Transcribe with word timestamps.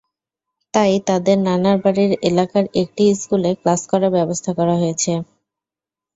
তাই 0.73 0.93
তাদের 1.07 1.37
নানার 1.47 1.77
বাড়ির 1.83 2.11
এলাকার 2.29 2.65
একটি 2.81 3.03
স্কুলে 3.15 3.51
ক্লাস 3.61 3.81
করার 3.91 4.11
ব্যবস্থা 4.17 4.51
করা 4.59 4.75
হয়েছে। 4.81 5.11